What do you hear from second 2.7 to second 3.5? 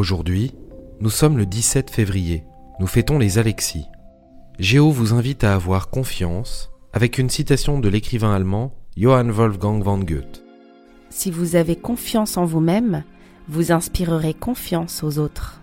Nous fêtons les